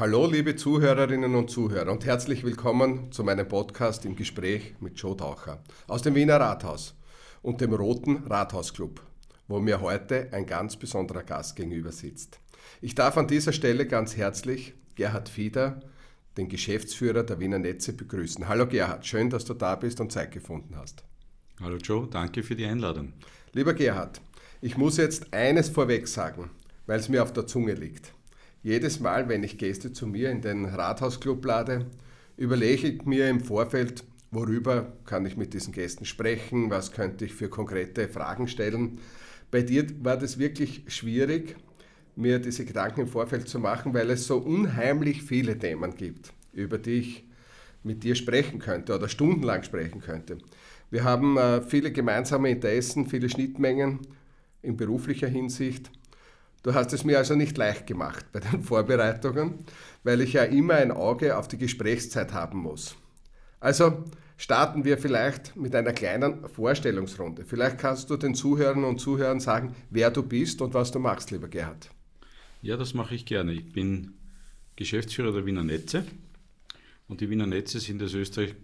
[0.00, 5.14] Hallo liebe Zuhörerinnen und Zuhörer und herzlich willkommen zu meinem Podcast im Gespräch mit Joe
[5.14, 6.94] Taucher aus dem Wiener Rathaus
[7.42, 9.02] und dem Roten Rathausclub,
[9.46, 12.40] wo mir heute ein ganz besonderer Gast gegenüber sitzt.
[12.80, 15.82] Ich darf an dieser Stelle ganz herzlich Gerhard Fieder,
[16.38, 18.48] den Geschäftsführer der Wiener Netze, begrüßen.
[18.48, 21.04] Hallo Gerhard, schön, dass du da bist und Zeit gefunden hast.
[21.60, 23.12] Hallo Joe, danke für die Einladung.
[23.52, 24.22] Lieber Gerhard,
[24.62, 26.48] ich muss jetzt eines vorweg sagen,
[26.86, 28.14] weil es mir auf der Zunge liegt.
[28.62, 31.86] Jedes Mal, wenn ich Gäste zu mir in den Rathausclub lade,
[32.36, 37.32] überlege ich mir im Vorfeld, worüber kann ich mit diesen Gästen sprechen, was könnte ich
[37.32, 38.98] für konkrete Fragen stellen.
[39.50, 41.56] Bei dir war das wirklich schwierig,
[42.16, 46.76] mir diese Gedanken im Vorfeld zu machen, weil es so unheimlich viele Themen gibt, über
[46.76, 47.24] die ich
[47.82, 50.36] mit dir sprechen könnte oder stundenlang sprechen könnte.
[50.90, 54.00] Wir haben äh, viele gemeinsame Interessen, viele Schnittmengen
[54.60, 55.90] in beruflicher Hinsicht.
[56.62, 59.64] Du hast es mir also nicht leicht gemacht bei den Vorbereitungen,
[60.04, 62.96] weil ich ja immer ein Auge auf die Gesprächszeit haben muss.
[63.60, 64.04] Also
[64.36, 67.44] starten wir vielleicht mit einer kleinen Vorstellungsrunde.
[67.44, 71.30] Vielleicht kannst du den Zuhörern und Zuhörern sagen, wer du bist und was du machst,
[71.30, 71.90] lieber Gerhard.
[72.62, 73.52] Ja, das mache ich gerne.
[73.52, 74.14] Ich bin
[74.76, 76.04] Geschäftsführer der Wiener Netze
[77.08, 78.54] und die Wiener Netze sind als Österreich,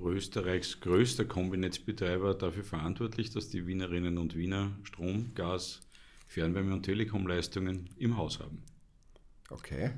[0.00, 5.80] Österreichs größter Kombinetzbetreiber dafür verantwortlich, dass die Wienerinnen und Wiener Strom, Gas,
[6.32, 8.62] Fernwärme- und Telekomleistungen im Haus haben.
[9.50, 9.90] Okay.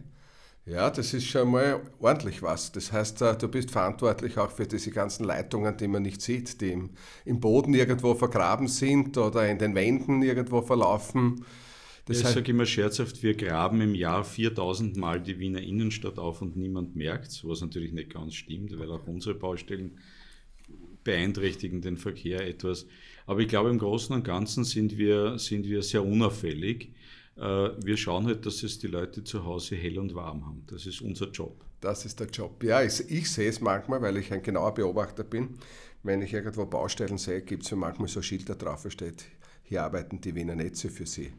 [0.66, 2.72] Ja, das ist schon mal ordentlich was.
[2.72, 6.60] Das heißt, äh, du bist verantwortlich auch für diese ganzen Leitungen, die man nicht sieht,
[6.60, 6.90] die im,
[7.26, 11.44] im Boden irgendwo vergraben sind oder in den Wänden irgendwo verlaufen.
[12.06, 16.42] Das ich sage immer scherzhaft, wir graben im Jahr 4000 Mal die Wiener Innenstadt auf
[16.42, 19.98] und niemand merkt es, was natürlich nicht ganz stimmt, weil auch unsere Baustellen
[21.02, 22.86] beeinträchtigen den Verkehr etwas.
[23.26, 26.92] Aber ich glaube, im Großen und Ganzen sind wir, sind wir sehr unauffällig.
[27.36, 30.64] Äh, wir schauen halt, dass es die Leute zu Hause hell und warm haben.
[30.66, 31.64] Das ist unser Job.
[31.80, 32.62] Das ist der Job.
[32.62, 35.58] Ja, ich, ich sehe es manchmal, weil ich ein genauer Beobachter bin.
[36.02, 39.24] Wenn ich irgendwo Baustellen sehe, gibt es manchmal so Schilder drauf, steht,
[39.62, 41.32] hier arbeiten die Wiener Netze für Sie.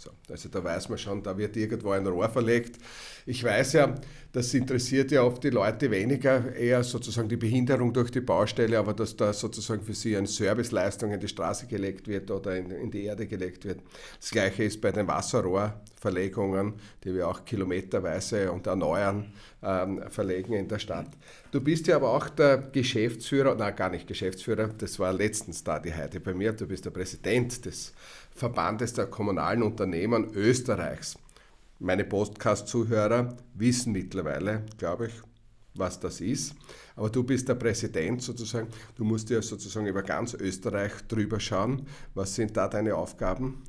[0.00, 2.78] So, also da weiß man schon, da wird irgendwo ein Rohr verlegt.
[3.26, 3.96] Ich weiß ja,
[4.30, 8.94] das interessiert ja oft die Leute weniger, eher sozusagen die Behinderung durch die Baustelle, aber
[8.94, 12.92] dass da sozusagen für sie eine Serviceleistung in die Straße gelegt wird oder in, in
[12.92, 13.80] die Erde gelegt wird.
[14.20, 19.32] Das gleiche ist bei den Wasserrohrverlegungen, die wir auch kilometerweise und erneuern,
[19.64, 21.08] ähm, verlegen in der Stadt.
[21.50, 25.80] Du bist ja aber auch der Geschäftsführer, nein, gar nicht Geschäftsführer, das war letztens da
[25.80, 27.92] die Heide bei mir, du bist der Präsident des
[28.38, 31.18] Verbandes der kommunalen Unternehmen Österreichs.
[31.80, 35.12] Meine Podcast-Zuhörer wissen mittlerweile, glaube ich,
[35.74, 36.54] was das ist.
[36.94, 38.68] Aber du bist der Präsident sozusagen.
[38.94, 41.88] Du musst ja sozusagen über ganz Österreich drüber schauen.
[42.14, 43.64] Was sind da deine Aufgaben?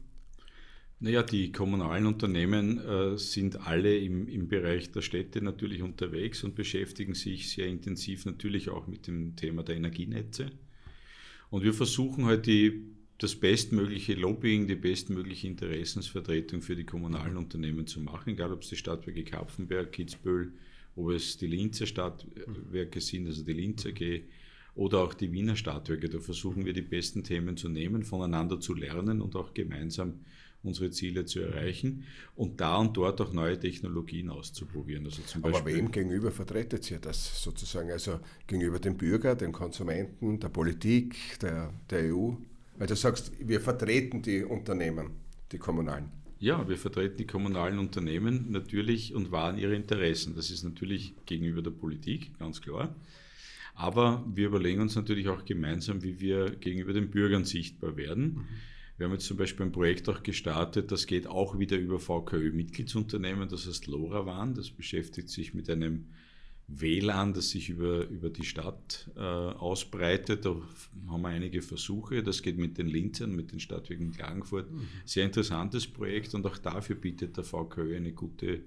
[1.00, 6.54] Naja, die kommunalen Unternehmen äh, sind alle im, im Bereich der Städte natürlich unterwegs und
[6.54, 10.52] beschäftigen sich sehr intensiv natürlich auch mit dem Thema der Energienetze.
[11.50, 17.86] Und wir versuchen halt die das bestmögliche Lobbying, die bestmögliche Interessensvertretung für die kommunalen Unternehmen
[17.86, 20.54] zu machen, egal ob es die Stadtwerke Kapfenberg, Kitzbühel,
[20.96, 24.24] ob es die Linzer Stadtwerke sind, also die Linzer AG,
[24.76, 26.08] oder auch die Wiener Stadtwerke.
[26.08, 30.22] Da versuchen wir die besten Themen zu nehmen, voneinander zu lernen und auch gemeinsam
[30.64, 32.04] unsere Ziele zu erreichen
[32.36, 35.06] und da und dort auch neue Technologien auszuprobieren.
[35.06, 37.92] Also zum Aber wem gegenüber vertretet ihr das sozusagen?
[37.92, 42.34] Also gegenüber dem Bürger, dem Konsumenten, der Politik, der, der EU?
[42.80, 45.12] Weil du sagst, wir vertreten die Unternehmen,
[45.52, 46.12] die kommunalen.
[46.40, 50.34] Ja, wir vertreten die kommunalen Unternehmen natürlich und wahren ihre Interessen.
[50.36, 52.96] Das ist natürlich gegenüber der Politik, ganz klar.
[53.76, 58.24] Aber wir überlegen uns natürlich auch gemeinsam, wie wir gegenüber den Bürgern sichtbar werden.
[58.24, 58.48] Mhm.
[58.98, 63.48] Wir haben jetzt zum Beispiel ein Projekt auch gestartet, das geht auch wieder über VKÖ-Mitgliedsunternehmen,
[63.50, 64.56] das heißt LoRaWAN.
[64.56, 66.06] Das beschäftigt sich mit einem
[66.72, 70.46] WLAN, das sich über, über die Stadt äh, ausbreitet.
[70.46, 70.56] Da
[71.08, 72.22] haben wir einige Versuche.
[72.22, 74.72] Das geht mit den Linzern, mit den Stadtwerken Klagenfurt.
[74.72, 74.88] Mhm.
[75.06, 78.62] Sehr interessantes Projekt und auch dafür bietet der VKÖ eine gute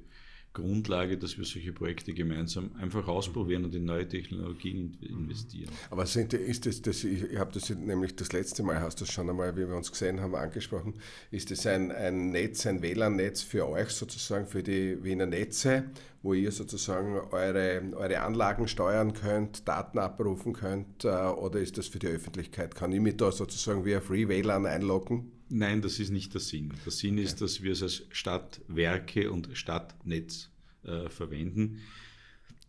[0.52, 5.70] Grundlage, dass wir solche Projekte gemeinsam einfach ausprobieren und in neue Technologien investieren.
[5.90, 9.30] Aber sind, ist das, das ich habe das nämlich das letzte Mal, hast du schon
[9.30, 10.94] einmal, wie wir uns gesehen haben, angesprochen,
[11.30, 15.84] ist das ein, ein Netz, ein WLAN-Netz für euch sozusagen, für die Wiener Netze,
[16.22, 21.88] wo ihr sozusagen eure, eure Anlagen steuern könnt, Daten abrufen könnt, äh, oder ist das
[21.88, 22.74] für die Öffentlichkeit?
[22.74, 25.32] Kann ich mich da sozusagen via Free WLAN einloggen?
[25.54, 26.72] Nein, das ist nicht der Sinn.
[26.86, 30.48] Der Sinn ist, dass wir es als Stadtwerke und Stadtnetz
[30.82, 31.80] äh, verwenden.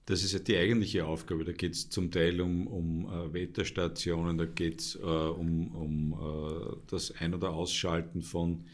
[0.06, 1.45] Das ist ja die eigentliche Aufgabe.
[1.45, 6.12] Da geht es zum Teil um, um uh, Wetterstationen, da geht es uh, um, um
[6.12, 8.65] uh, das Ein- oder Ausschalten von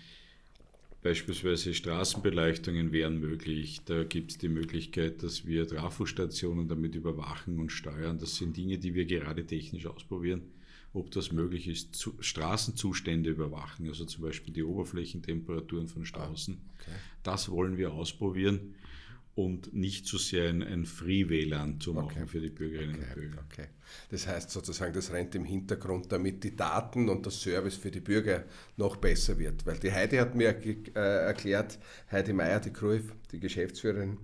[1.04, 3.82] Beispielsweise Straßenbeleuchtungen wären möglich.
[3.86, 8.18] Da gibt es die Möglichkeit, dass wir Trafostationen damit überwachen und steuern.
[8.18, 10.42] Das sind Dinge, die wir gerade technisch ausprobieren,
[10.94, 12.10] ob das möglich ist.
[12.20, 16.58] Straßenzustände überwachen, also zum Beispiel die Oberflächentemperaturen von Straßen.
[16.60, 16.98] Ah, okay.
[17.24, 18.76] Das wollen wir ausprobieren
[19.40, 22.28] und nicht so sehr ein, ein Free-WLAN zu machen okay.
[22.28, 23.06] für die Bürgerinnen okay.
[23.08, 23.44] und Bürger.
[23.50, 23.68] Okay.
[24.12, 28.02] Das heißt sozusagen, das rennt im Hintergrund, damit die Daten und der Service für die
[28.02, 28.44] Bürger
[28.76, 29.66] noch besser wird.
[29.66, 31.80] Weil die Heidi hat mir äh, erklärt,
[32.12, 33.02] Heidi Meier, die Kruf,
[33.32, 34.18] die Geschäftsführerin,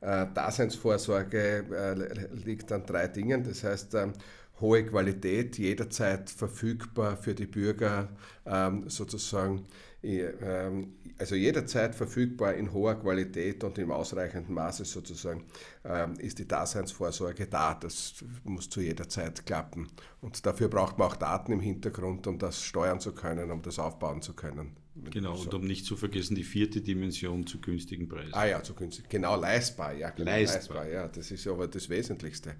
[0.00, 3.44] äh, Daseinsvorsorge äh, liegt an drei Dingen.
[3.44, 4.14] Das heißt, ähm,
[4.60, 8.08] hohe Qualität, jederzeit verfügbar für die Bürger,
[8.46, 9.66] ähm, sozusagen
[10.04, 15.44] ähm, also jederzeit verfügbar in hoher Qualität und im ausreichenden Maße sozusagen
[15.84, 17.74] ähm, ist die Daseinsvorsorge da.
[17.74, 19.88] Das muss zu jeder Zeit klappen.
[20.20, 23.78] Und dafür braucht man auch Daten im Hintergrund, um das steuern zu können, um das
[23.78, 24.76] aufbauen zu können.
[25.10, 25.44] Genau, so.
[25.44, 28.34] und um nicht zu vergessen, die vierte Dimension zu günstigen Preisen.
[28.34, 30.84] Ah ja, zu günstigen, genau, leistbar, ja, genau, leistbar.
[30.84, 30.88] leistbar.
[30.88, 32.56] Ja, das ist aber das Wesentlichste,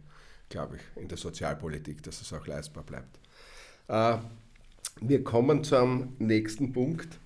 [0.52, 3.18] glaube ich, in der Sozialpolitik, dass es auch leistbar bleibt.
[3.88, 4.18] Äh,
[5.00, 7.18] wir kommen zum nächsten Punkt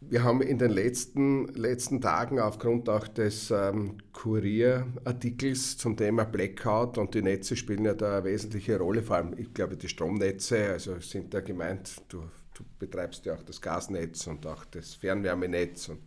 [0.00, 6.96] wir haben in den letzten, letzten Tagen aufgrund auch des ähm, Kurierartikels zum Thema Blackout
[6.96, 10.70] und die Netze spielen ja da eine wesentliche Rolle, vor allem, ich glaube, die Stromnetze,
[10.70, 12.22] also sind da gemeint, du,
[12.54, 16.00] du betreibst ja auch das Gasnetz und auch das Fernwärmenetz und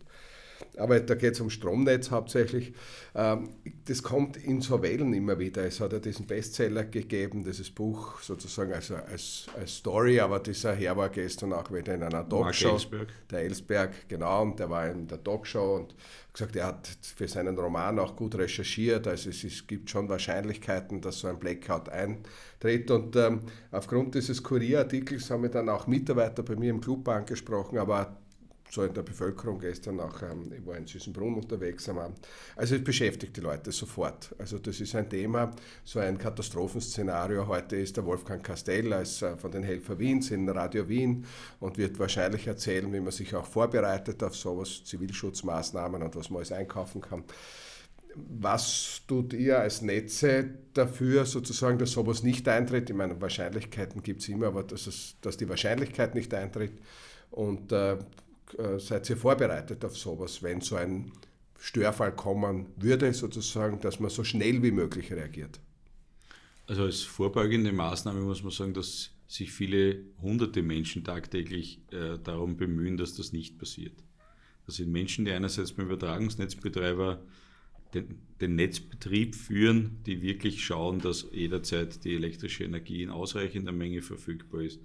[0.76, 2.72] aber da geht es um Stromnetz hauptsächlich.
[3.14, 3.50] Ähm,
[3.86, 5.64] das kommt in so Wellen immer wieder.
[5.64, 10.74] Es hat ja diesen Bestseller gegeben, dieses Buch sozusagen also als, als Story, aber dieser
[10.74, 12.78] Herr war gestern auch wieder in einer Talkshow.
[13.30, 15.94] Der Ellsberg, genau, und der war in der Talkshow und
[16.32, 19.06] gesagt, er hat für seinen Roman auch gut recherchiert.
[19.06, 22.90] Also es, ist, gibt schon Wahrscheinlichkeiten, dass so ein Blackout eintritt.
[22.90, 23.40] Und ähm,
[23.70, 28.16] aufgrund dieses Kurierartikels haben wir dann auch Mitarbeiter bei mir im Club angesprochen, aber
[28.70, 32.18] so in der Bevölkerung gestern auch, ähm, ich war in Süßenbrunn unterwegs am Abend.
[32.56, 34.34] Also es beschäftigt die Leute sofort.
[34.38, 35.50] Also das ist ein Thema,
[35.84, 37.46] so ein Katastrophenszenario.
[37.46, 41.24] Heute ist der Wolfgang Castell als, äh, von den Helfer Wiens in Radio Wien
[41.60, 46.38] und wird wahrscheinlich erzählen, wie man sich auch vorbereitet auf sowas, Zivilschutzmaßnahmen und was man
[46.38, 47.24] alles einkaufen kann.
[48.16, 52.88] Was tut ihr als Netze dafür, sozusagen, dass sowas nicht eintritt?
[52.88, 56.72] Ich meine, Wahrscheinlichkeiten gibt es immer, aber dass, es, dass die Wahrscheinlichkeit nicht eintritt.
[57.30, 57.96] Und äh,
[58.58, 61.12] äh, seid ihr vorbereitet auf sowas, wenn so ein
[61.58, 65.60] Störfall kommen würde, sozusagen, dass man so schnell wie möglich reagiert?
[66.66, 72.56] Also als vorbeugende Maßnahme muss man sagen, dass sich viele hunderte Menschen tagtäglich äh, darum
[72.56, 73.94] bemühen, dass das nicht passiert.
[74.66, 77.22] Das sind Menschen, die einerseits beim Übertragungsnetzbetreiber
[77.92, 84.02] den, den, Netzbetrieb führen, die wirklich schauen, dass jederzeit die elektrische Energie in ausreichender Menge
[84.02, 84.80] verfügbar ist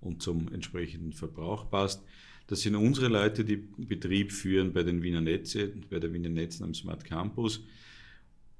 [0.00, 2.02] und zum entsprechenden Verbrauch passt.
[2.46, 6.64] Das sind unsere Leute, die Betrieb führen bei den Wiener Netze, bei der Wiener Netzen
[6.64, 7.60] am Smart Campus.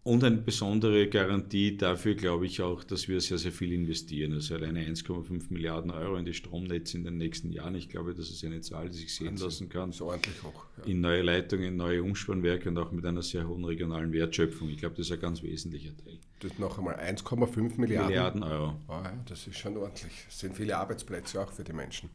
[0.04, 4.32] Und eine besondere Garantie dafür, glaube ich auch, dass wir sehr, sehr viel investieren.
[4.32, 7.76] Also alleine 1,5 Milliarden Euro in die Stromnetze in den nächsten Jahren.
[7.76, 9.92] Ich glaube, das ist eine Zahl, die sich sehen lassen kann.
[9.92, 10.64] So ordentlich hoch.
[10.78, 10.84] Ja.
[10.90, 14.70] In neue Leitungen, neue Umspannwerke und auch mit einer sehr hohen regionalen Wertschöpfung.
[14.70, 16.18] Ich glaube, das ist ein ganz wesentlicher Teil.
[16.40, 18.08] Das noch einmal 1,5 Milliarden.
[18.08, 18.74] Milliarden Euro.
[18.88, 20.24] Oh ja, das ist schon ordentlich.
[20.26, 22.10] Das sind viele Arbeitsplätze auch für die Menschen.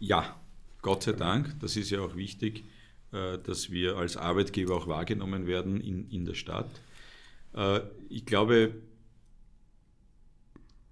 [0.00, 0.34] Ja,
[0.82, 2.64] Gott sei Dank, das ist ja auch wichtig,
[3.12, 6.70] äh, dass wir als Arbeitgeber auch wahrgenommen werden in, in der Stadt.
[7.54, 8.74] Äh, ich glaube,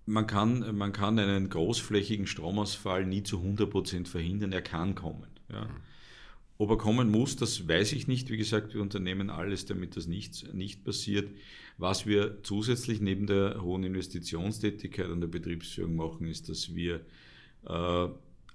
[0.07, 5.29] man kann, man kann einen großflächigen Stromausfall nie zu 100% verhindern, er kann kommen.
[5.51, 5.65] Ja.
[5.65, 5.77] Mhm.
[6.61, 8.31] Ob er kommen muss, das weiß ich nicht.
[8.31, 11.31] Wie gesagt, wir unternehmen alles, damit das nicht, nicht passiert.
[11.77, 17.01] Was wir zusätzlich neben der hohen Investitionstätigkeit an der Betriebsführung machen, ist, dass wir
[17.65, 18.09] äh,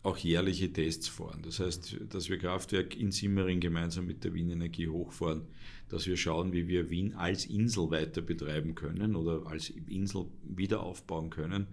[0.04, 1.42] auch jährliche Tests fahren.
[1.44, 5.44] Das heißt, dass wir Kraftwerk in Simmering gemeinsam mit der Wien Energie hochfahren,
[5.88, 10.84] dass wir schauen, wie wir Wien als Insel weiter betreiben können oder als Insel wieder
[10.84, 11.68] aufbauen können,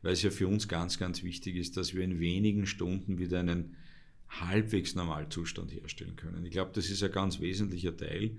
[0.00, 3.40] weil es ja für uns ganz, ganz wichtig ist, dass wir in wenigen Stunden wieder
[3.40, 3.76] einen
[4.28, 6.44] halbwegs Normalzustand herstellen können.
[6.46, 8.36] Ich glaube, das ist ein ganz wesentlicher Teil.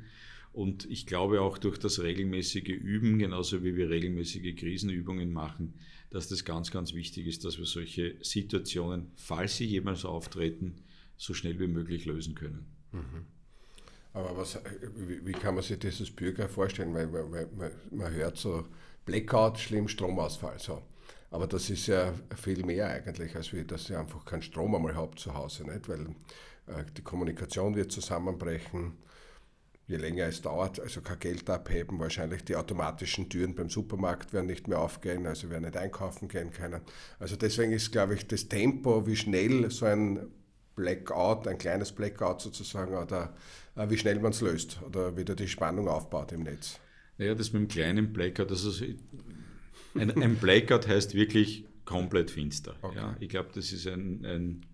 [0.56, 5.74] Und ich glaube auch durch das regelmäßige Üben, genauso wie wir regelmäßige Krisenübungen machen,
[6.12, 10.78] dass das ganz, ganz wichtig ist, dass wir solche Situationen, falls sie jemals auftreten,
[11.18, 12.68] so schnell wie möglich lösen können.
[12.94, 13.26] Mhm.
[14.14, 14.58] Aber was,
[14.96, 16.94] wie, kann man sich das als Bürger vorstellen?
[16.94, 18.66] Weil, weil, weil man hört so
[19.04, 20.58] Blackout, schlimm Stromausfall.
[20.58, 20.82] So.
[21.32, 24.96] Aber das ist ja viel mehr eigentlich, als wie, dass ihr einfach keinen Strom einmal
[24.96, 25.66] habt zu Hause.
[25.66, 25.90] Nicht?
[25.90, 26.16] Weil
[26.68, 28.94] äh, die Kommunikation wird zusammenbrechen,
[29.88, 34.48] je länger es dauert, also kein Geld abheben, wahrscheinlich die automatischen Türen beim Supermarkt werden
[34.48, 36.82] nicht mehr aufgehen, also werden nicht einkaufen gehen können.
[37.20, 40.28] Also deswegen ist, glaube ich, das Tempo, wie schnell so ein
[40.76, 43.36] Blackout, ein kleines Blackout sozusagen, oder
[43.76, 46.80] äh, wie schnell man es löst oder wieder die Spannung aufbaut im Netz.
[47.18, 48.72] Naja, das mit dem kleinen Blackout, also
[49.94, 52.76] ein, ein Blackout heißt wirklich komplett finster.
[52.82, 52.98] Okay.
[52.98, 54.66] Ja, ich glaube, das ist ein, ein,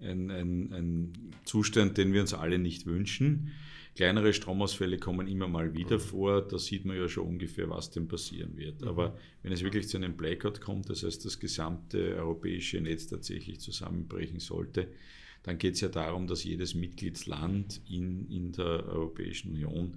[0.00, 1.12] ein, ein,
[1.44, 3.52] Zustand, den wir uns alle nicht wünschen.
[3.94, 6.02] Kleinere Stromausfälle kommen immer mal wieder mhm.
[6.02, 8.82] vor, da sieht man ja schon ungefähr, was denn passieren wird.
[8.82, 8.88] Mhm.
[8.88, 13.60] Aber wenn es wirklich zu einem Blackout kommt, das heißt, das gesamte europäische Netz tatsächlich
[13.60, 14.88] zusammenbrechen sollte,
[15.42, 19.96] dann geht es ja darum, dass jedes Mitgliedsland in, in der Europäischen Union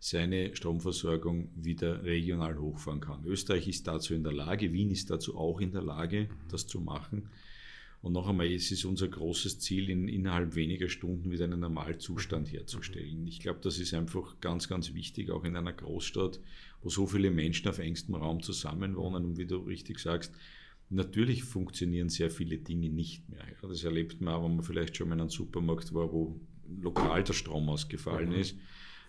[0.00, 3.24] seine Stromversorgung wieder regional hochfahren kann.
[3.24, 6.80] Österreich ist dazu in der Lage, Wien ist dazu auch in der Lage, das zu
[6.80, 7.28] machen.
[8.00, 12.52] Und noch einmal, es ist unser großes Ziel, in, innerhalb weniger Stunden wieder einen Normalzustand
[12.52, 13.26] herzustellen.
[13.26, 16.40] Ich glaube, das ist einfach ganz, ganz wichtig, auch in einer Großstadt,
[16.82, 19.24] wo so viele Menschen auf engstem Raum zusammenwohnen.
[19.24, 20.32] Und wie du richtig sagst,
[20.90, 23.44] natürlich funktionieren sehr viele Dinge nicht mehr.
[23.60, 26.38] Ja, das erlebt man auch, wenn man vielleicht schon mal in einem Supermarkt war, wo
[26.80, 28.36] lokal der Strom ausgefallen mhm.
[28.36, 28.56] ist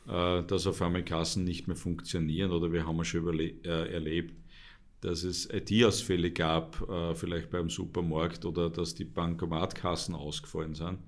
[0.10, 4.34] äh, dass auf einmal Kassen nicht mehr funktionieren oder wir haben schon äh, erlebt,
[5.02, 11.00] dass es IT-Ausfälle gab, äh, vielleicht beim Supermarkt oder dass die Bankomatkassen ausgefallen sind.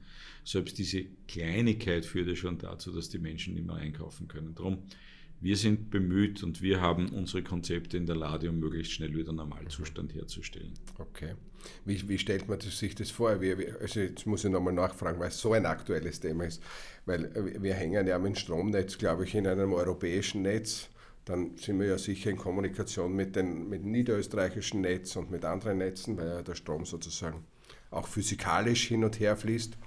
[0.43, 4.55] Selbst diese Kleinigkeit führt ja schon dazu, dass die Menschen nicht mehr einkaufen können.
[4.55, 4.79] Darum,
[5.41, 9.33] wir sind bemüht und wir haben unsere Konzepte in der Lade, um möglichst schnell wieder
[9.33, 10.74] Normalzustand herzustellen.
[11.00, 11.33] Okay.
[11.83, 13.41] Wie, wie stellt man sich das vor?
[13.41, 16.62] Wie, also jetzt muss ich nochmal nachfragen, weil es so ein aktuelles Thema ist.
[17.07, 20.90] Weil äh, wir hängen ja mit dem Stromnetz, glaube ich, in einem europäischen Netz.
[21.25, 25.45] Dann sind wir ja sicher in Kommunikation mit, den, mit dem niederösterreichischen Netz und mit
[25.45, 27.45] anderen Netzen, weil ja der Strom sozusagen
[27.91, 29.77] auch physikalisch hin und her fließt.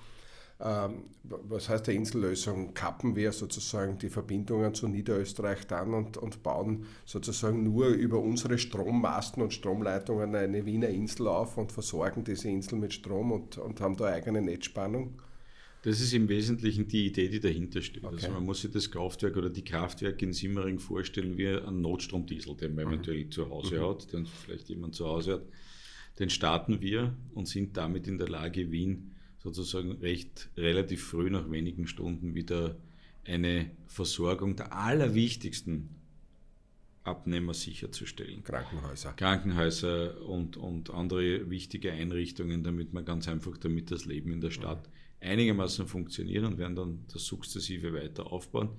[0.61, 2.75] Ähm, was heißt der Insellösung?
[2.75, 8.59] Kappen wir sozusagen die Verbindungen zu Niederösterreich dann und, und bauen sozusagen nur über unsere
[8.59, 13.81] Strommasten und Stromleitungen eine Wiener Insel auf und versorgen diese Insel mit Strom und, und
[13.81, 15.21] haben da eigene Netzspannung?
[15.85, 18.05] Das ist im Wesentlichen die Idee, die dahinter steht.
[18.05, 18.25] Also okay.
[18.25, 22.57] Also man muss sich das Kraftwerk oder die Kraftwerke in Simmering vorstellen wie einen Notstromdiesel,
[22.57, 22.93] den man mhm.
[22.93, 23.89] eventuell zu Hause mhm.
[23.89, 25.43] hat, den vielleicht jemand zu Hause hat.
[26.19, 29.13] Den starten wir und sind damit in der Lage, Wien
[29.43, 32.79] sozusagen recht relativ früh nach wenigen Stunden wieder
[33.27, 35.91] eine Versorgung der allerwichtigsten
[37.05, 38.43] Abnehmer sicherzustellen.
[38.43, 39.13] Krankenhäuser.
[39.13, 44.51] Krankenhäuser und, und andere wichtige Einrichtungen, damit man ganz einfach, damit das Leben in der
[44.51, 45.29] Stadt mhm.
[45.29, 48.71] einigermaßen funktioniert und werden dann das sukzessive weiter aufbauen.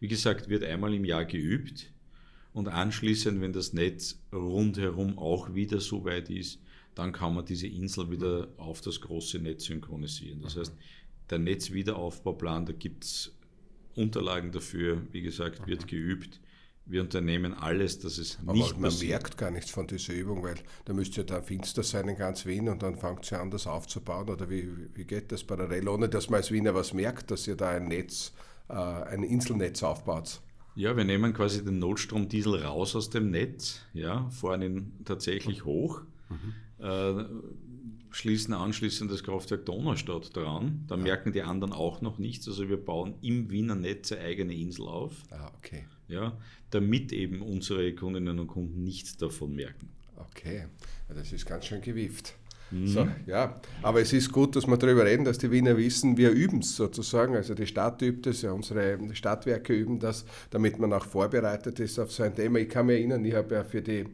[0.00, 1.92] Wie gesagt, wird einmal im Jahr geübt
[2.54, 6.60] und anschließend, wenn das Netz rundherum auch wieder so weit ist,
[6.94, 10.40] dann kann man diese Insel wieder auf das große Netz synchronisieren.
[10.40, 10.72] Das heißt,
[11.28, 13.36] der Netzwiederaufbauplan, da gibt es
[13.96, 16.40] Unterlagen dafür, wie gesagt, wird geübt.
[16.86, 19.10] Wir unternehmen alles, dass es Aber nicht man passiert.
[19.10, 22.44] merkt gar nichts von dieser Übung, weil da müsste ja da finster sein in ganz
[22.44, 24.28] Wien und dann fängt sie an, das aufzubauen.
[24.28, 27.56] Oder wie, wie geht das parallel, ohne dass man als Wiener was merkt, dass ihr
[27.56, 28.32] da ein Netz,
[28.68, 30.40] äh, ein Inselnetz aufbaut?
[30.76, 36.02] Ja, wir nehmen quasi den Notstromdiesel raus aus dem Netz, ja, fahren ihn tatsächlich hoch.
[36.28, 37.24] Mhm äh,
[38.10, 40.84] schließen anschließend das Kraftwerk Donaustadt dran.
[40.86, 41.02] Da ja.
[41.02, 42.46] merken die anderen auch noch nichts.
[42.46, 45.22] Also wir bauen im Wiener Netz eine eigene Insel auf.
[45.30, 45.86] Ah, okay.
[46.08, 46.36] Ja,
[46.70, 49.88] damit eben unsere Kundinnen und Kunden nichts davon merken.
[50.16, 50.66] Okay,
[51.08, 52.34] das ist ganz schön gewieft.
[52.70, 52.86] Mhm.
[52.86, 56.30] So, ja, aber es ist gut, dass wir darüber reden, dass die Wiener wissen, wir
[56.30, 57.36] üben es sozusagen.
[57.36, 61.98] Also die Stadt übt es, ja, unsere Stadtwerke üben das, damit man auch vorbereitet ist
[61.98, 62.58] auf so ein Thema.
[62.58, 64.06] Ich kann mich erinnern, ich habe ja für die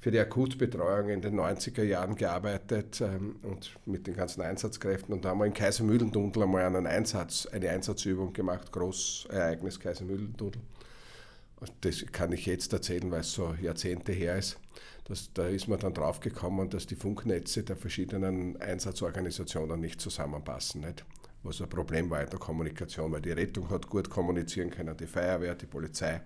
[0.00, 5.12] für die Akutbetreuung in den 90er Jahren gearbeitet ähm, und mit den ganzen Einsatzkräften.
[5.12, 10.58] Und da haben wir im Kaisermühlentunnel einmal einen Einsatz, eine Einsatzübung gemacht, Großereignis Kaisermühlentunnel.
[11.82, 14.58] Das kann ich jetzt erzählen, weil es so Jahrzehnte her ist.
[15.04, 20.82] Das, da ist man dann draufgekommen, dass die Funknetze der verschiedenen Einsatzorganisationen nicht zusammenpassen.
[20.82, 21.04] Nicht?
[21.42, 25.06] was ein Problem war in der Kommunikation, weil die Rettung hat gut kommunizieren können, die
[25.06, 26.20] Feuerwehr, die Polizei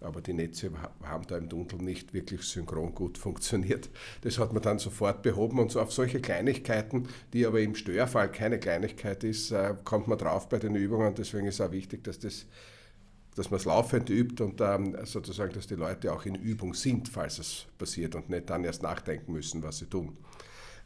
[0.00, 0.70] aber die Netze
[1.02, 3.88] haben da im Tunnel nicht wirklich synchron gut funktioniert.
[4.22, 8.30] Das hat man dann sofort behoben und so auf solche Kleinigkeiten, die aber im Störfall
[8.30, 11.14] keine Kleinigkeit ist, äh, kommt man drauf bei den Übungen.
[11.14, 12.46] Deswegen ist auch wichtig, dass, das,
[13.36, 17.08] dass man es laufend übt und ähm, sozusagen, dass die Leute auch in Übung sind,
[17.08, 20.16] falls es passiert und nicht dann erst nachdenken müssen, was sie tun.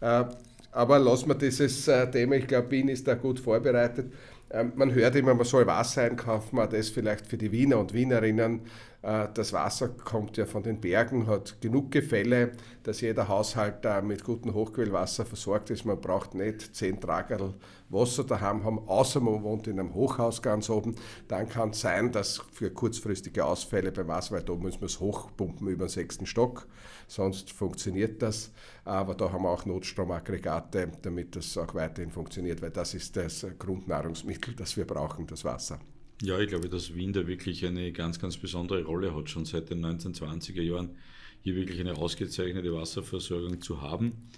[0.00, 0.24] Äh,
[0.72, 4.12] aber lassen wir dieses äh, Thema, ich glaube, Wien ist da gut vorbereitet.
[4.50, 8.62] Ähm, man hört immer, man soll Wasser einkaufen, das vielleicht für die Wiener und Wienerinnen
[9.02, 12.52] das Wasser kommt ja von den Bergen, hat genug Gefälle,
[12.82, 15.86] dass jeder Haushalt mit gutem Hochquellwasser versorgt ist.
[15.86, 17.54] Man braucht nicht zehn Tragerl
[17.88, 20.96] Wasser daheim haben, außer man wohnt in einem Hochhaus ganz oben.
[21.28, 25.00] Dann kann es sein, dass für kurzfristige Ausfälle beim Wasser, weil da muss man es
[25.00, 26.68] hochpumpen über den sechsten Stock,
[27.08, 28.52] sonst funktioniert das.
[28.84, 33.46] Aber da haben wir auch Notstromaggregate, damit das auch weiterhin funktioniert, weil das ist das
[33.58, 35.78] Grundnahrungsmittel, das wir brauchen, das Wasser.
[36.22, 39.70] Ja, ich glaube, dass Wien da wirklich eine ganz, ganz besondere Rolle hat, schon seit
[39.70, 40.96] den 1920er Jahren
[41.42, 44.28] hier wirklich eine ausgezeichnete Wasserversorgung zu haben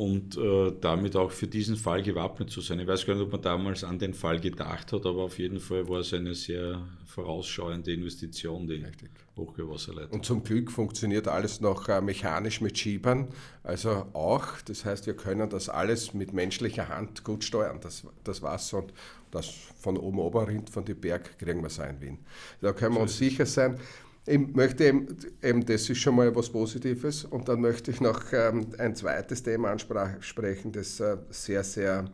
[0.00, 2.80] und äh, damit auch für diesen Fall gewappnet zu sein.
[2.80, 5.60] Ich weiß gar nicht, ob man damals an den Fall gedacht hat, aber auf jeden
[5.60, 9.10] Fall war es eine sehr vorausschauende Investition, die Richtig.
[9.36, 10.12] Hochgewasserleitung.
[10.12, 13.28] Und zum Glück funktioniert alles noch äh, mechanisch mit Schiebern,
[13.62, 14.46] also auch.
[14.64, 18.94] Das heißt, wir können das alles mit menschlicher Hand gut steuern, das, das Wasser und
[19.30, 22.18] das von oben Oberrind, von den Berg kriegen wir es in Wien.
[22.62, 23.78] Da können wir uns sicher sein.
[24.26, 28.32] Ich möchte eben, eben, das ist schon mal etwas Positives und dann möchte ich noch
[28.32, 32.10] ähm, ein zweites Thema ansprechen, das äh, sehr, sehr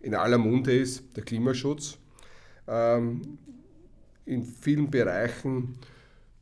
[0.00, 1.98] in aller Munde ist, der Klimaschutz.
[2.68, 3.38] Ähm,
[4.24, 5.78] in vielen Bereichen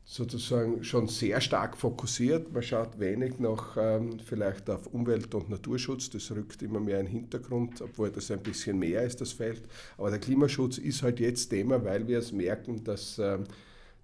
[0.03, 2.53] sozusagen schon sehr stark fokussiert.
[2.53, 6.09] Man schaut wenig noch ähm, vielleicht auf Umwelt- und Naturschutz.
[6.09, 9.63] Das rückt immer mehr in den Hintergrund, obwohl das ein bisschen mehr ist, das Feld.
[9.97, 13.45] Aber der Klimaschutz ist halt jetzt Thema, weil wir es merken, dass ähm,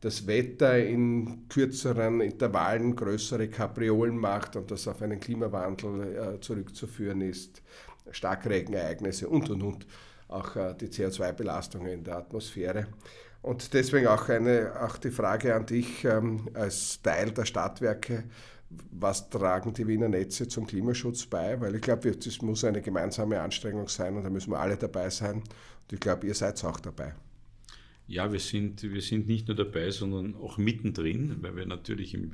[0.04, 7.22] das Wetter in kürzeren Intervallen größere Kapriolen macht und das auf einen Klimawandel äh, zurückzuführen
[7.22, 7.62] ist,
[8.12, 9.88] Starkregenereignisse und und und,
[10.28, 12.88] auch äh, die CO2-Belastungen in der Atmosphäre.
[13.42, 18.26] Und deswegen auch, eine, auch die Frage an dich ähm, als Teil der Stadtwerke,
[18.92, 21.62] was tragen die Wiener Netze zum Klimaschutz bei?
[21.62, 25.10] Weil ich glaube, das muss eine gemeinsame Anstrengung sein und da müssen wir alle dabei
[25.10, 25.36] sein.
[25.36, 27.14] Und ich glaube, ihr seid auch dabei.
[28.08, 32.34] Ja, wir sind, wir sind nicht nur dabei, sondern auch mittendrin, weil wir natürlich im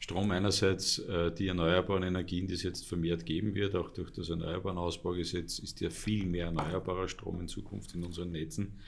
[0.00, 4.28] Strom einerseits äh, die erneuerbaren Energien, die es jetzt vermehrt geben wird, auch durch das
[4.28, 8.80] Erneuerbaren Ausbaugesetz ist ja viel mehr erneuerbarer Strom in Zukunft in unseren Netzen,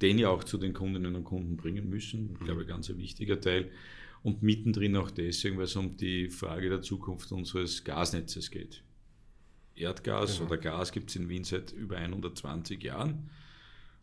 [0.00, 2.30] den ja auch zu den Kundinnen und Kunden bringen müssen.
[2.34, 3.70] Ich glaube, ganz ein wichtiger Teil.
[4.22, 8.82] Und mittendrin auch deswegen, weil es um die Frage der Zukunft unseres Gasnetzes geht.
[9.74, 10.50] Erdgas genau.
[10.50, 13.30] oder Gas gibt es in Wien seit über 120 Jahren.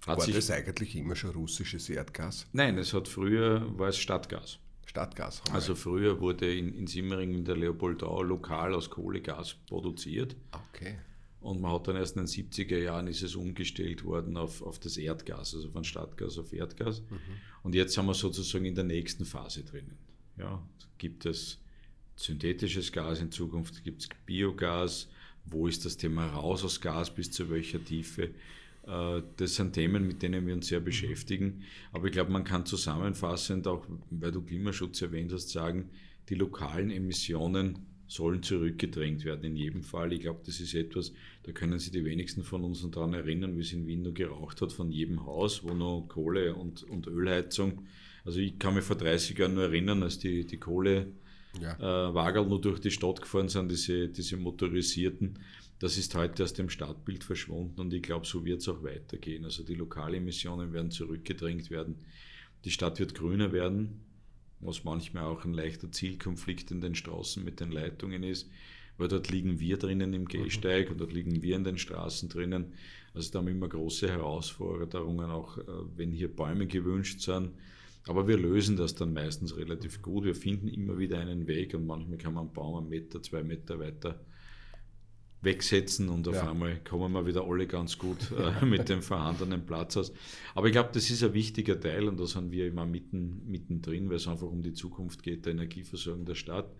[0.05, 2.47] Hat war das eigentlich immer schon russisches Erdgas?
[2.53, 4.59] Nein, es hat früher, war es Stadtgas.
[4.85, 5.41] Stadtgas.
[5.51, 10.35] Also früher wurde in, in Simmering in der Leopoldau lokal aus Kohlegas produziert.
[10.51, 10.99] Okay.
[11.41, 14.79] Und man hat dann erst in den 70er Jahren ist es umgestellt worden auf, auf
[14.79, 17.01] das Erdgas, also von Stadtgas auf Erdgas.
[17.01, 17.19] Mhm.
[17.63, 19.97] Und jetzt haben wir sozusagen in der nächsten Phase drinnen.
[20.37, 20.65] Ja,
[20.97, 21.59] gibt es
[22.15, 25.07] synthetisches Gas in Zukunft, gibt es Biogas,
[25.45, 28.31] wo ist das Thema raus aus Gas, bis zu welcher Tiefe.
[28.87, 31.63] Äh, das sind Themen, mit denen wir uns sehr beschäftigen.
[31.91, 35.89] Aber ich glaube, man kann zusammenfassend, auch weil du Klimaschutz erwähnt hast, sagen,
[36.29, 40.13] die lokalen Emissionen sollen zurückgedrängt werden in jedem Fall.
[40.13, 41.11] Ich glaube, das ist etwas,
[41.43, 44.61] da können sich die wenigsten von uns daran erinnern, wie es in Wien nur geraucht
[44.61, 47.87] hat von jedem Haus, wo noch Kohle und, und Ölheizung.
[48.23, 51.07] Also ich kann mich vor 30 Jahren nur erinnern, als die, die Kohle
[51.61, 52.09] ja.
[52.09, 55.39] äh, nur durch die Stadt gefahren sind, diese, diese motorisierten.
[55.79, 59.43] Das ist heute aus dem Stadtbild verschwunden und ich glaube, so wird es auch weitergehen.
[59.43, 61.97] Also die Lokalemissionen werden zurückgedrängt werden.
[62.63, 64.01] Die Stadt wird grüner werden,
[64.61, 68.49] was manchmal auch ein leichter Zielkonflikt in den Straßen mit den Leitungen ist,
[68.97, 72.73] weil dort liegen wir drinnen im Gehsteig und dort liegen wir in den Straßen drinnen.
[73.13, 75.63] Also da haben wir immer große Herausforderungen, auch äh,
[75.95, 77.51] wenn hier Bäume gewünscht sind.
[78.07, 80.25] Aber wir lösen das dann meistens relativ gut.
[80.25, 83.43] Wir finden immer wieder einen Weg und manchmal kann man einen Baum einen Meter, zwei
[83.43, 84.19] Meter weiter
[85.45, 86.49] wegsetzen und auf ja.
[86.49, 90.11] einmal kommen wir wieder alle ganz gut äh, mit dem vorhandenen Platz aus.
[90.55, 94.09] Aber ich glaube, das ist ein wichtiger Teil und da sind wir immer mitten, mittendrin,
[94.09, 96.73] weil es einfach um die Zukunft geht, der Energieversorgung der Stadt.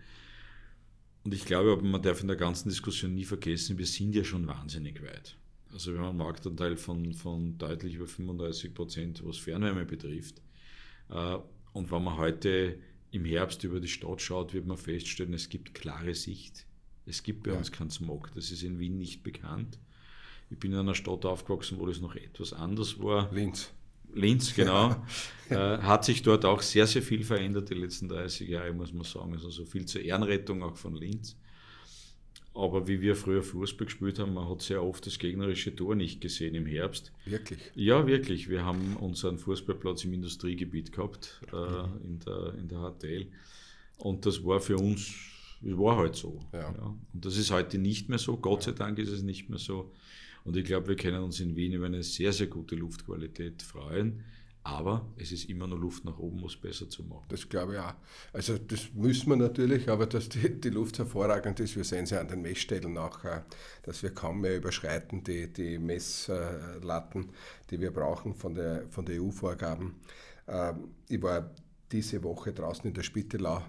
[1.24, 4.46] Und ich glaube, man darf in der ganzen Diskussion nie vergessen, wir sind ja schon
[4.46, 5.36] wahnsinnig weit.
[5.72, 10.40] Also wir haben einen Marktanteil von, von deutlich über 35 Prozent, was Fernwärme betrifft.
[11.10, 11.38] Äh,
[11.72, 12.78] und wenn man heute
[13.10, 16.66] im Herbst über die Stadt schaut, wird man feststellen, es gibt klare Sicht
[17.06, 17.56] es gibt bei ja.
[17.56, 18.30] uns keinen Smog.
[18.34, 19.78] Das ist in Wien nicht bekannt.
[20.50, 23.32] Ich bin in einer Stadt aufgewachsen, wo das noch etwas anders war.
[23.32, 23.72] Linz.
[24.12, 25.04] Linz, genau.
[25.50, 29.04] äh, hat sich dort auch sehr, sehr viel verändert die letzten 30 Jahre, muss man
[29.04, 29.32] sagen.
[29.32, 31.36] Also so viel zur Ehrenrettung auch von Linz.
[32.56, 36.20] Aber wie wir früher Fußball gespielt haben, man hat sehr oft das gegnerische Tor nicht
[36.20, 37.12] gesehen im Herbst.
[37.26, 37.58] Wirklich?
[37.74, 38.48] Ja, wirklich.
[38.48, 42.00] Wir haben unseren Fußballplatz im Industriegebiet gehabt, äh, mhm.
[42.04, 43.26] in, der, in der HTL.
[43.98, 45.14] Und das war für uns
[45.62, 46.40] es war halt so.
[46.52, 46.60] Ja.
[46.60, 46.94] ja.
[47.12, 48.36] Und das ist heute nicht mehr so.
[48.36, 49.92] Gott sei Dank ist es nicht mehr so.
[50.44, 54.24] Und ich glaube, wir können uns in Wien über eine sehr, sehr gute Luftqualität freuen.
[54.66, 57.26] Aber es ist immer noch Luft nach oben, es besser zu machen.
[57.28, 57.94] Das glaube ich auch.
[58.32, 62.10] Also das müssen wir natürlich, aber dass die, die Luft hervorragend ist, wir sehen es
[62.10, 63.42] ja an den Messstellen auch, äh,
[63.84, 67.30] dass wir kaum mehr überschreiten die, die Messlatten,
[67.70, 70.00] die wir brauchen von der, von der EU-Vorgaben.
[70.48, 71.48] Ähm, ich war
[71.92, 73.62] diese Woche draußen in der Spittelau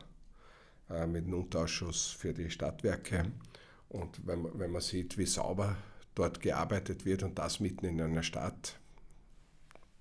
[0.89, 3.31] äh, mit dem Unterausschuss für die Stadtwerke
[3.89, 5.77] und wenn wenn man sieht, wie sauber
[6.15, 8.79] dort gearbeitet wird und das mitten in einer Stadt,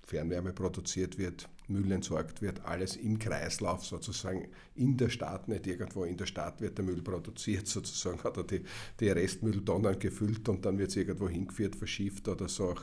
[0.07, 6.05] Fernwärme produziert wird, Müll entsorgt wird, alles im Kreislauf sozusagen in der Stadt, nicht irgendwo
[6.05, 8.63] in der Stadt wird der Müll produziert sozusagen, hat er die,
[9.01, 12.75] die Restmülltonnen gefüllt und dann wird es irgendwo hingeführt, verschifft oder so,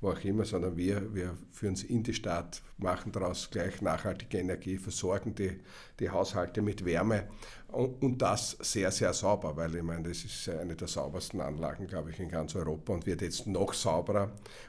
[0.00, 4.38] wo auch immer, sondern wir, wir führen es in die Stadt, machen daraus gleich nachhaltige
[4.38, 5.58] Energie, versorgen die,
[6.00, 7.28] die Haushalte mit Wärme
[7.68, 11.86] und, und das sehr, sehr sauber, weil ich meine, das ist eine der saubersten Anlagen,
[11.86, 14.26] glaube ich, in ganz Europa und wird jetzt noch sauberer,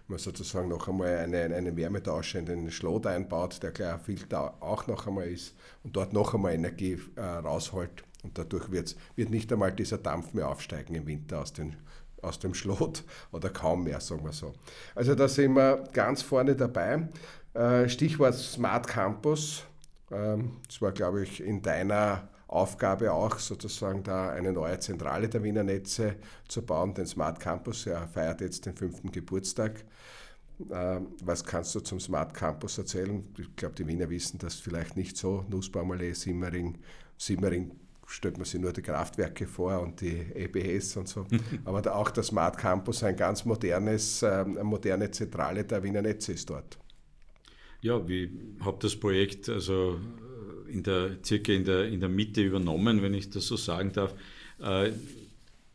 [0.08, 4.00] wenn man sozusagen noch einmal eine, einen Wärmetauscher in den Schlot einbaut, der gleich ein
[4.00, 8.04] Filter auch noch einmal ist und dort noch einmal Energie äh, rausholt.
[8.24, 11.76] Und dadurch wird nicht einmal dieser Dampf mehr aufsteigen im Winter aus, den,
[12.22, 14.54] aus dem Schlot oder kaum mehr, sagen wir so.
[14.96, 17.08] Also da sind wir ganz vorne dabei.
[17.54, 19.64] Äh, Stichwort Smart Campus.
[20.12, 25.44] Ähm, das war, glaube ich, in deiner Aufgabe auch sozusagen da eine neue Zentrale der
[25.44, 26.16] Wiener Netze
[26.48, 27.86] zu bauen, den Smart Campus.
[27.86, 29.84] Er feiert jetzt den fünften Geburtstag.
[30.72, 33.24] Ähm, was kannst du zum Smart Campus erzählen?
[33.38, 35.46] Ich glaube, die Wiener wissen das vielleicht nicht so.
[35.50, 36.78] Nussbaumallee, Simmering.
[37.18, 37.72] Simmering
[38.08, 41.26] stellt man sich nur die Kraftwerke vor und die EBS und so.
[41.66, 46.34] Aber auch der Smart Campus, ein ganz modernes, ähm, eine moderne Zentrale der Wiener Netze
[46.34, 46.78] ist dort.
[47.82, 48.30] Ja, ich
[48.62, 50.00] habe das Projekt also
[50.68, 54.16] in der, circa in der, in der Mitte übernommen, wenn ich das so sagen darf.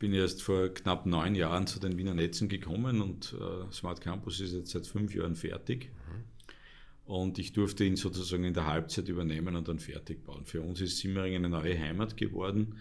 [0.02, 4.00] Äh, bin erst vor knapp neun Jahren zu den Wiener Netzen gekommen und äh, Smart
[4.00, 5.90] Campus ist jetzt seit fünf Jahren fertig.
[6.08, 6.24] Mhm.
[7.04, 10.44] Und ich durfte ihn sozusagen in der Halbzeit übernehmen und dann fertig bauen.
[10.44, 12.76] Für uns ist Simmering eine neue Heimat geworden,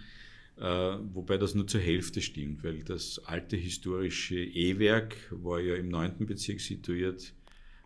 [0.58, 5.90] äh, wobei das nur zur Hälfte stimmt, weil das alte historische E-Werk war ja im
[5.90, 6.26] 9.
[6.26, 7.34] Bezirk situiert.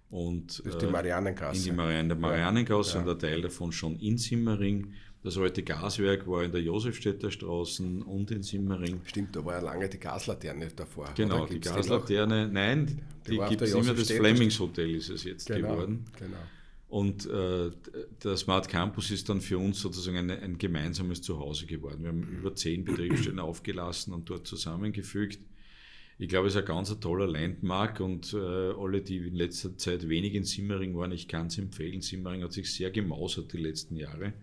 [0.09, 1.57] Und, das ist die Marianengasse.
[1.57, 3.03] In die Marian Marianengasse ja.
[3.03, 4.93] und ein Teil davon schon in Simmering.
[5.25, 9.01] Das alte Gaswerk war in der Josefstädter Straße und in Simmering.
[9.05, 11.09] Stimmt, da war ja lange die Gaslaterne davor.
[11.15, 15.47] Genau, die Gaslaterne, nein, die, die gibt es immer, das Flemings Hotel ist es jetzt
[15.47, 16.05] genau, geworden.
[16.19, 16.37] Genau.
[16.89, 17.71] Und äh,
[18.23, 22.03] der Smart Campus ist dann für uns sozusagen ein, ein gemeinsames Zuhause geworden.
[22.03, 25.39] Wir haben über zehn Betriebsstellen aufgelassen und dort zusammengefügt.
[26.19, 30.07] Ich glaube, es ist ein ganz toller Landmark und äh, alle, die in letzter Zeit
[30.07, 32.01] wenig in Simmering waren, ich kann es empfehlen.
[32.01, 34.33] Simmering hat sich sehr gemausert die letzten Jahre.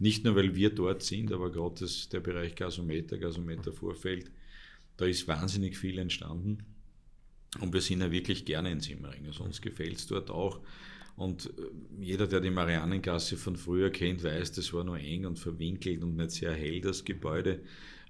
[0.00, 4.30] Nicht nur, weil wir dort sind, aber gerade der Bereich Gasometer, Gasometer-Vorfeld,
[4.96, 6.64] da ist wahnsinnig viel entstanden.
[7.60, 9.26] Und wir sind ja wirklich gerne in Simmering.
[9.26, 10.60] Also uns gefällt es dort auch.
[11.16, 15.38] Und äh, jeder, der die Marianengasse von früher kennt, weiß, das war nur eng und
[15.38, 17.60] verwinkelt und nicht sehr hell, das Gebäude.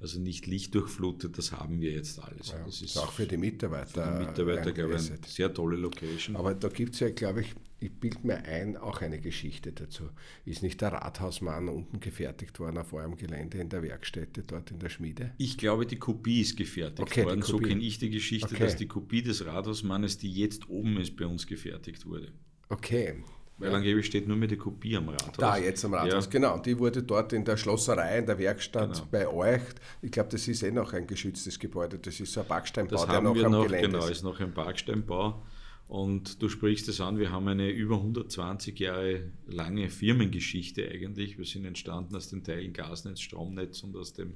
[0.01, 2.51] Also nicht lichtdurchflutet, das haben wir jetzt alles.
[2.51, 4.05] Ja, das ist auch für die Mitarbeiter.
[4.05, 6.37] Für die Mitarbeiter, glaube ich, eine sehr tolle Location.
[6.37, 10.11] Aber da gibt es ja, glaube ich, ich bilde mir ein, auch eine Geschichte dazu.
[10.45, 14.79] Ist nicht der Rathausmann unten gefertigt worden auf eurem Gelände in der Werkstätte, dort in
[14.79, 15.33] der Schmiede?
[15.39, 17.43] Ich glaube, die Kopie ist gefertigt okay, worden.
[17.43, 18.65] So kenne ich die Geschichte, okay.
[18.65, 22.33] dass die Kopie des Rathausmannes, die jetzt oben ist, bei uns gefertigt wurde.
[22.69, 23.23] Okay.
[23.57, 25.37] Weil angeblich steht nur mehr die Kopie am Rathaus.
[25.37, 26.31] Da, jetzt am Rathaus, ja.
[26.31, 26.59] genau.
[26.59, 29.07] Die wurde dort in der Schlosserei, in der Werkstatt genau.
[29.11, 29.61] bei euch.
[30.01, 31.99] Ich glaube, das ist eh noch ein geschütztes Gebäude.
[31.99, 34.11] Das ist so ein Backsteinbau, das der noch wir am noch, Gelände genau, ist.
[34.11, 35.43] ist noch ein Backsteinbau.
[35.91, 41.37] Und du sprichst es an, wir haben eine über 120 Jahre lange Firmengeschichte eigentlich.
[41.37, 44.35] Wir sind entstanden aus den Teilen Gasnetz, Stromnetz und aus, dem,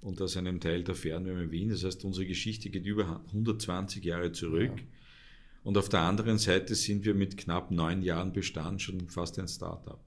[0.00, 1.68] und aus einem Teil der Fernwärme Wien.
[1.68, 4.72] Das heißt, unsere Geschichte geht über 120 Jahre zurück.
[4.76, 4.84] Ja.
[5.62, 9.46] Und auf der anderen Seite sind wir mit knapp neun Jahren Bestand schon fast ein
[9.46, 10.00] Startup.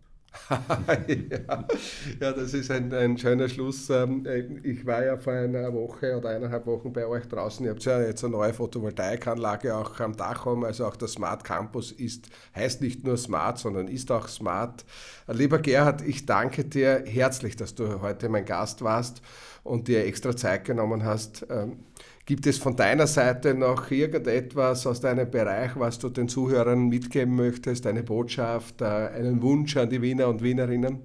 [2.19, 3.89] ja, das ist ein, ein schöner Schluss.
[3.89, 4.25] Ähm,
[4.63, 7.65] ich war ja vor einer Woche oder eineinhalb Wochen bei euch draußen.
[7.65, 10.65] Ihr habt ja jetzt eine neue Photovoltaikanlage auch am Dach haben.
[10.65, 14.85] Also auch der Smart Campus ist, heißt nicht nur smart, sondern ist auch smart.
[15.27, 19.21] Lieber Gerhard, ich danke dir herzlich, dass du heute mein Gast warst
[19.63, 21.45] und dir extra Zeit genommen hast.
[22.25, 27.35] Gibt es von deiner Seite noch irgendetwas aus deinem Bereich, was du den Zuhörern mitgeben
[27.35, 31.01] möchtest, eine Botschaft, äh, einen Wunsch an die Wiener und Wienerinnen?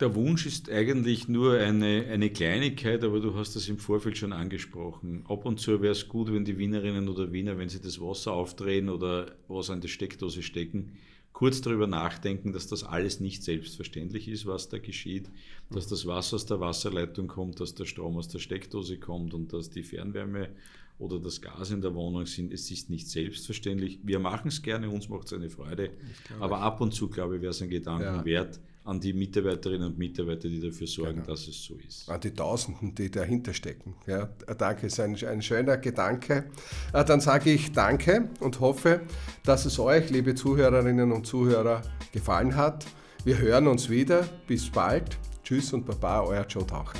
[0.00, 4.32] Der Wunsch ist eigentlich nur eine, eine Kleinigkeit, aber du hast das im Vorfeld schon
[4.32, 5.24] angesprochen.
[5.28, 8.32] Ab und zu wäre es gut, wenn die Wienerinnen oder Wiener, wenn sie das Wasser
[8.32, 10.98] aufdrehen oder was an der Steckdose stecken,
[11.36, 15.28] kurz darüber nachdenken, dass das alles nicht selbstverständlich ist, was da geschieht,
[15.68, 19.52] dass das Wasser aus der Wasserleitung kommt, dass der Strom aus der Steckdose kommt und
[19.52, 20.48] dass die Fernwärme
[20.98, 22.54] oder das Gas in der Wohnung sind.
[22.54, 23.98] Es ist nicht selbstverständlich.
[24.02, 25.90] Wir machen es gerne, uns macht es eine Freude.
[26.40, 28.24] Aber ab und zu, glaube ich, wäre es ein Gedanken ja.
[28.24, 31.26] wert, an die Mitarbeiterinnen und Mitarbeiter, die dafür sorgen, genau.
[31.26, 32.08] dass es so ist.
[32.08, 33.94] An die Tausenden, die dahinter stecken.
[34.06, 36.44] Ja, danke, ist ein, ein schöner Gedanke.
[36.92, 39.00] Äh, dann sage ich danke und hoffe,
[39.44, 42.86] dass es euch, liebe Zuhörerinnen und Zuhörer, gefallen hat.
[43.24, 44.26] Wir hören uns wieder.
[44.46, 45.18] Bis bald.
[45.42, 46.94] Tschüss und Baba, euer Joe Taucher.